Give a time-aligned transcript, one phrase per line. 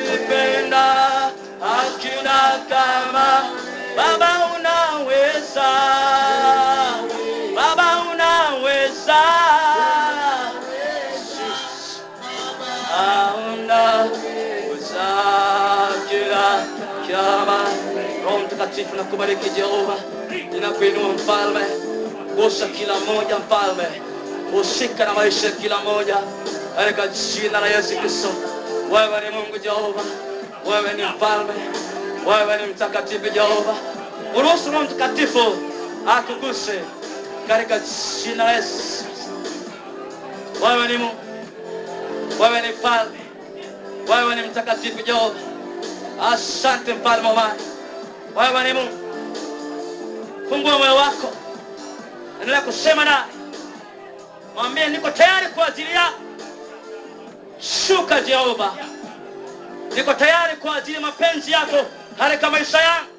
[0.00, 0.84] umenipenda,
[1.60, 3.42] hakuna kama
[3.96, 5.70] Baba, unaweza.
[7.54, 9.20] Baba, unaweza.
[13.54, 15.06] Unaweza
[16.10, 16.66] kila
[17.10, 17.58] kama.
[18.24, 19.94] Roho Mtakatifu, nakubariki Jehova,
[20.52, 21.60] ninakuinua mfalme,
[22.36, 23.84] gusa kila moja mfalme,
[24.52, 26.16] husika na maisha ya kila moja.
[26.76, 28.28] Katika jina la Yesu Kristo
[28.90, 30.00] wewe ni mungu jehova
[30.66, 31.52] wewe ni mfalme
[32.26, 33.74] wewe ni mtakatifu jehova.
[34.36, 35.40] Uruhusu roho mtakatifu
[36.08, 36.80] akuguse
[37.48, 37.78] katika
[38.24, 39.04] jina la yesu.
[40.62, 41.16] Wewe ni mungu
[42.40, 43.18] wewe ni mfalme
[44.08, 45.38] wewe ni mtakatifu jehova.
[46.32, 47.60] Asante mfalme wa amani.
[48.36, 48.98] Wewe ni mungu.
[50.48, 51.32] Fungua moyo wako.
[52.40, 53.24] Endelea kusema naye.
[54.54, 56.18] Mwambie niko tayari kwa ajili yako
[57.60, 58.74] shuka jehova
[59.96, 61.76] niko tayari kwa ajili ya mapenzi yako
[62.18, 63.10] katika maisha yangu.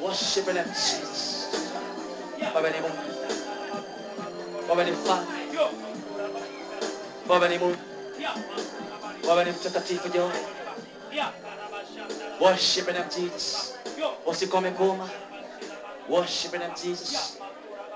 [0.00, 1.46] Worship him Jesus
[2.54, 2.98] wewe ni mungu.
[4.68, 4.92] Wewe ni
[12.40, 13.74] worship him Jesus
[14.26, 15.08] usikome kuomba
[16.08, 16.52] worship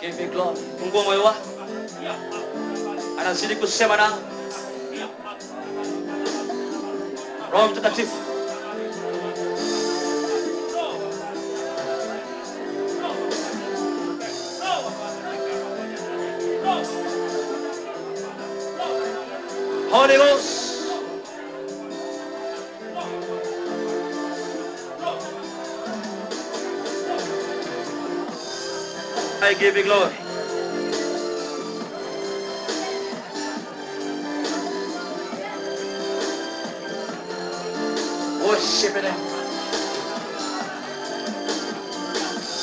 [0.00, 0.60] give me glory.
[0.78, 1.48] Fungua moyo wako
[3.20, 4.18] anazidi kusema nao
[7.52, 8.16] roho mtakatifu.
[19.90, 20.66] Holy Ghost.
[29.42, 30.14] I give you glory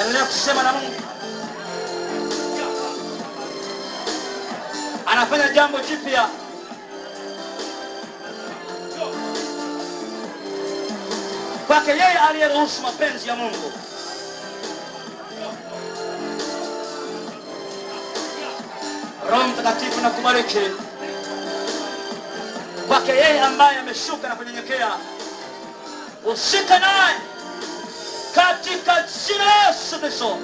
[0.00, 1.00] endelea kusema na mungu.
[5.06, 6.28] Anafanya jambo jipya.
[11.66, 13.72] Kwake yeye aliyeruhusu mapenzi ya mungu.
[19.30, 20.58] Roho mtakatifu na kubariki
[22.88, 24.90] kwake yeye ambaye ameshuka na kunyenyekea.
[26.24, 27.16] Usika naye
[28.34, 30.38] katika jina la yesu kristo.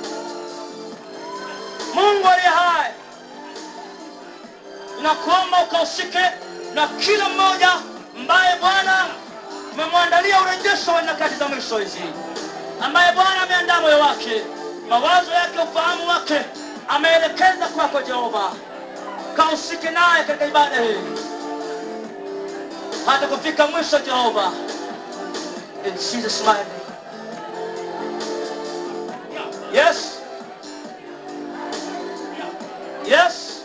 [1.95, 2.93] Mungu aliye hai
[4.97, 6.21] ninakuomba ukahusike
[6.75, 7.71] na kila mmoja
[8.19, 9.07] ambaye bwana
[9.73, 12.03] umemwandalia urejesho wa nyakati za mwisho hizi.
[12.83, 14.43] Ambaye bwana ameandaa moyo wake
[14.89, 16.41] mawazo yake ufahamu wake
[16.89, 18.53] ameelekeza kwako jehova.
[19.37, 20.97] Kahusike naye katika ibada hii.
[23.07, 24.53] Hata kufika mwisho jehova.
[25.87, 26.76] In jesus mighty
[29.77, 30.23] yes.
[33.07, 33.65] Yes.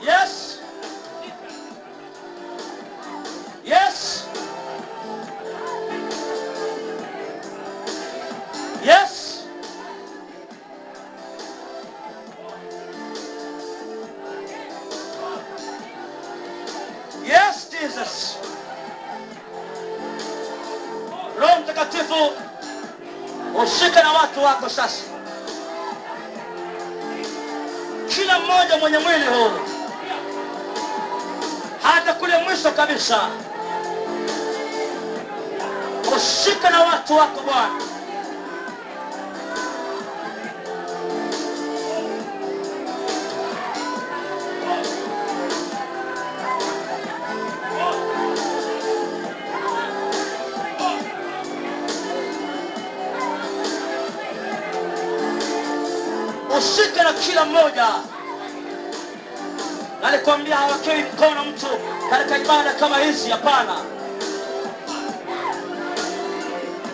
[0.00, 0.60] Yes.
[3.64, 4.28] Yes.
[8.84, 9.46] Yes.
[17.26, 18.38] Yes jesus.
[21.40, 22.32] Roho mtakatifu
[23.62, 25.02] ushike na watu wako sasa.
[28.08, 29.50] Kila mmoja mwenye mwili huu.
[31.82, 33.20] Hata kule mwisho kabisa.
[36.16, 37.80] Ushike na watu wako bwana
[56.58, 57.86] ushike na kila mmoja.
[60.02, 61.66] Nalikwambia hawakei mkono mtu
[62.10, 63.74] katika ibada kama hizi hapana.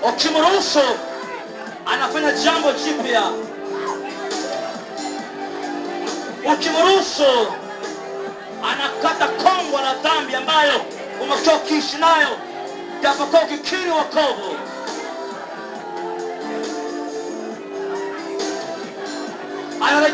[0.08, 0.81] Ukimruhusu
[1.87, 3.22] anafanya jambo jipya.
[6.55, 7.46] Ukimruhusu
[8.72, 10.72] anakata kongwa la dhambi ambayo
[11.22, 12.28] umekuwa ukiishi nayo.
[13.02, 14.56] Japokuwa ukikiri wokovu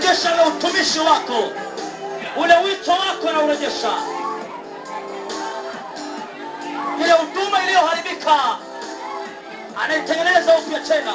[0.00, 1.52] anarejesha na utumishi wako.
[2.36, 3.92] Ule wito wako anaurejesha
[7.00, 8.40] ile huduma iliyoharibika
[9.84, 11.12] anaitengeneza upya tena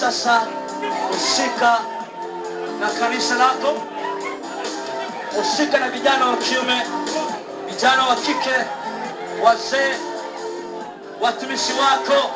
[0.00, 0.42] sasa
[1.10, 1.78] husika
[2.80, 3.82] na kanisa lako,
[5.36, 6.82] husika na vijana wa kiume,
[7.68, 8.54] vijana wa kike,
[9.44, 9.94] wazee,
[11.20, 12.30] watumishi wako,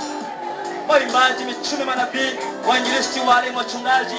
[0.88, 2.38] waimbaji, mitume, manabii,
[2.68, 4.16] wainjilisti, walimu, wachungaji,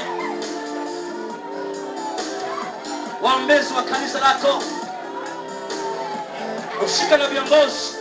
[3.23, 4.63] waombezi wa kanisa lako,
[6.81, 7.93] husika na viongozi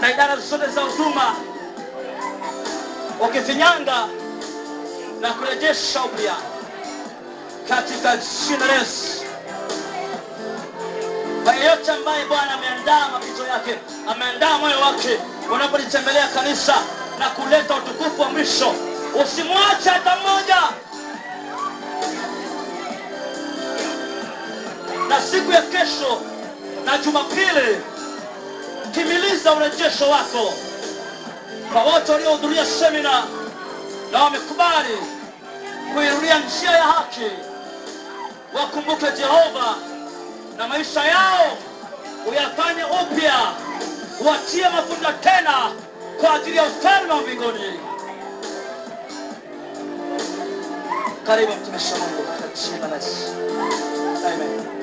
[0.00, 1.34] na idara zote za huduma,
[3.20, 4.08] ukifinyanga
[5.20, 6.34] na kurejesha upya
[7.68, 9.22] katika jina la Yesu.
[11.44, 13.78] Kwa yeyote ambaye Bwana ameandaa mapito yake,
[14.10, 15.18] ameandaa moyo wake,
[15.54, 16.74] unapolitembelea kanisa
[17.18, 18.74] na kuleta utukufu wa mwisho,
[19.24, 20.56] usimwache hata mmoja.
[25.08, 26.22] Na siku ya kesho
[26.84, 27.80] na Jumapili,
[28.94, 30.54] timiliza urejesho wako
[31.72, 33.24] kwa wote waliohudhuria semina
[34.12, 34.96] na wamekubali
[35.94, 37.30] kuirudia njia ya haki.
[38.54, 39.74] Wakumbuke Jehova
[40.56, 41.56] na maisha yao
[42.30, 43.34] uyafanye upya,
[44.26, 45.72] watie mafuta tena
[46.20, 47.80] kwa ajili ya ufalme wa mbinguni.
[51.26, 54.79] Karibu mtumishi wa Mungu katika jina la Yesu.